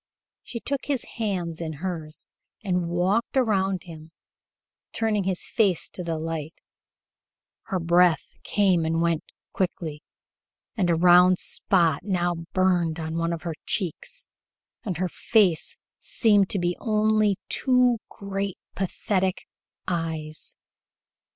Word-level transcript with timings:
She 0.41 0.59
took 0.59 0.85
his 0.85 1.05
hands 1.19 1.61
in 1.61 1.73
hers 1.73 2.25
and 2.63 2.89
walked 2.89 3.37
around 3.37 3.83
him, 3.83 4.09
turning 4.93 5.25
his 5.25 5.45
face 5.45 5.87
to 5.89 6.03
the 6.03 6.17
light. 6.17 6.55
Her 7.65 7.79
breath 7.79 8.33
came 8.41 8.83
and 8.83 8.99
went 8.99 9.23
quickly, 9.53 10.01
and 10.75 10.89
a 10.89 10.95
round 10.95 11.33
red 11.33 11.37
spot 11.37 12.01
now 12.03 12.33
burned 12.51 12.99
on 12.99 13.19
one 13.19 13.31
of 13.31 13.43
her 13.43 13.53
cheeks, 13.67 14.25
and 14.83 14.97
her 14.97 15.07
face 15.07 15.77
seemed 15.99 16.49
to 16.49 16.57
be 16.57 16.75
only 16.79 17.37
two 17.47 17.99
great, 18.09 18.57
pathetic 18.73 19.43
eyes. 19.87 20.55